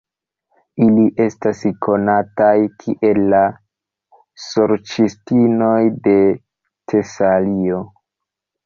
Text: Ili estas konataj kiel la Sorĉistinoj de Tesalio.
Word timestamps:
Ili 0.85 1.03
estas 1.25 1.61
konataj 1.87 2.55
kiel 2.79 3.21
la 3.35 3.43
Sorĉistinoj 4.49 5.79
de 6.11 6.19
Tesalio. 6.41 7.89